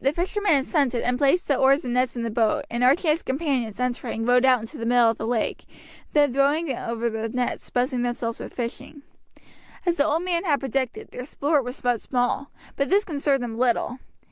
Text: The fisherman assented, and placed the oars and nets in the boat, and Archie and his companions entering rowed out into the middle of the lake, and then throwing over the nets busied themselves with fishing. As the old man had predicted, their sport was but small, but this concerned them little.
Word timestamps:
The 0.00 0.12
fisherman 0.12 0.54
assented, 0.58 1.02
and 1.02 1.18
placed 1.18 1.48
the 1.48 1.56
oars 1.56 1.84
and 1.84 1.92
nets 1.94 2.14
in 2.14 2.22
the 2.22 2.30
boat, 2.30 2.66
and 2.70 2.84
Archie 2.84 3.08
and 3.08 3.14
his 3.14 3.24
companions 3.24 3.80
entering 3.80 4.24
rowed 4.24 4.44
out 4.44 4.60
into 4.60 4.78
the 4.78 4.86
middle 4.86 5.10
of 5.10 5.18
the 5.18 5.26
lake, 5.26 5.64
and 5.68 5.74
then 6.12 6.32
throwing 6.32 6.70
over 6.78 7.10
the 7.10 7.28
nets 7.30 7.68
busied 7.68 8.04
themselves 8.04 8.38
with 8.38 8.54
fishing. 8.54 9.02
As 9.84 9.96
the 9.96 10.06
old 10.06 10.22
man 10.22 10.44
had 10.44 10.60
predicted, 10.60 11.08
their 11.10 11.26
sport 11.26 11.64
was 11.64 11.80
but 11.80 12.00
small, 12.00 12.52
but 12.76 12.90
this 12.90 13.04
concerned 13.04 13.42
them 13.42 13.58
little. 13.58 13.98